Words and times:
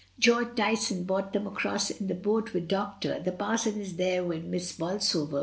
"George 0.17 0.55
Tyson 0.55 1.03
brought 1.03 1.31
them 1.31 1.45
across 1.45 1.91
in 1.91 2.07
t' 2.07 2.13
boat 2.15 2.55
wi' 2.55 2.59
doctor; 2.61 3.19
the 3.21 3.31
parson 3.31 3.79
is 3.79 3.97
there 3.97 4.23
wi' 4.23 4.39
Miss 4.39 4.71
Bol 4.75 4.97
sover. 4.97 5.39